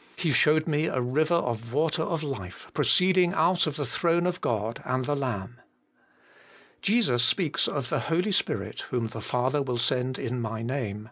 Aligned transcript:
'He 0.26 0.32
showed 0.32 0.66
me 0.66 0.86
a 0.86 1.00
river 1.00 1.36
of 1.36 1.72
water 1.72 2.02
of 2.02 2.24
life 2.24 2.68
proceeding 2.74 3.32
out 3.34 3.64
of 3.68 3.76
the 3.76 3.86
throne 3.86 4.26
of 4.26 4.40
God 4.40 4.82
and 4.84 5.04
the 5.04 5.14
Lamb.' 5.14 5.60
Jesus 6.82 7.22
speaks 7.22 7.68
of' 7.68 7.88
the 7.88 8.00
Holy 8.10 8.32
Spirit, 8.32 8.86
whom 8.90 9.06
the 9.06 9.20
Father 9.20 9.62
will 9.62 9.78
send 9.78 10.18
in 10.18 10.40
my 10.40 10.62
Name.' 10.62 11.10